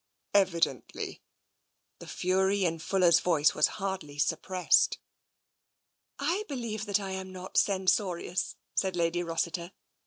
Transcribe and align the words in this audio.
"Evidently." 0.47 1.21
The 1.99 2.07
fury 2.07 2.65
in 2.65 2.79
Fuller's 2.79 3.19
voice 3.19 3.53
was 3.53 3.67
hardly 3.77 4.17
suppressed." 4.17 4.97
I 6.33 6.43
believe 6.47 6.87
that 6.87 6.99
I 6.99 7.11
am 7.11 7.31
not 7.31 7.55
censorious," 7.55 8.55
said 8.73 8.95
Lady 8.95 9.21
Rossiter. 9.21 9.73